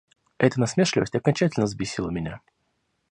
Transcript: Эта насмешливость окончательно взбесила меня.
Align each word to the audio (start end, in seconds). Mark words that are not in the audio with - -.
Эта 0.39 0.59
насмешливость 0.59 1.13
окончательно 1.13 1.67
взбесила 1.67 2.09
меня. 2.09 2.41